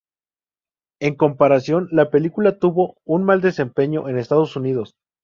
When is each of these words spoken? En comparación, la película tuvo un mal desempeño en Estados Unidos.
En 0.99 1.13
comparación, 1.13 1.87
la 1.91 2.09
película 2.09 2.57
tuvo 2.57 2.97
un 3.05 3.23
mal 3.23 3.39
desempeño 3.39 4.09
en 4.09 4.17
Estados 4.17 4.55
Unidos. 4.55 4.95